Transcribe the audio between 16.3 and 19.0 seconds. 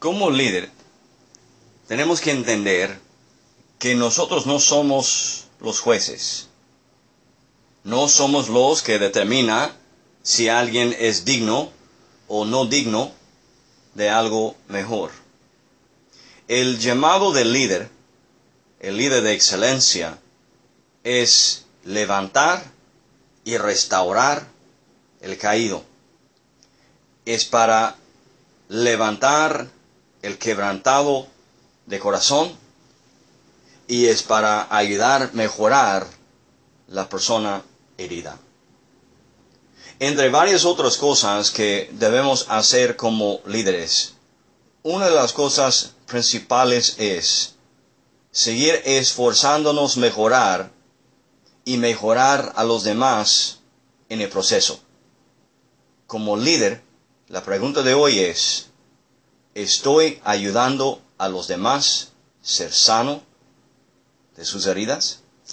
El llamado del líder, el